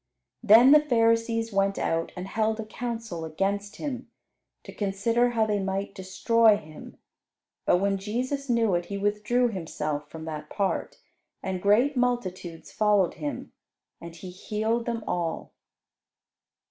[0.41, 4.09] Then the Pharisees went out and held a council against Him,
[4.63, 6.97] to consider how they might destroy Him;
[7.67, 10.97] but when Jesus knew it, He withdrew Himself from that part,
[11.43, 13.51] and great multitudes followed Him,
[14.01, 15.51] and He healed them all.